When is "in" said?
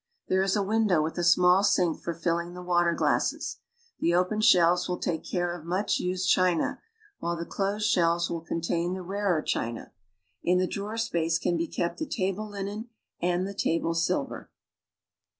10.41-10.57